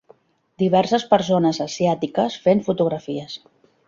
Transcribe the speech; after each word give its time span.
Diverses 0.61 1.03
persones 1.11 1.59
asiàtiques 1.65 2.39
fent 2.47 2.65
fotografies. 2.71 3.37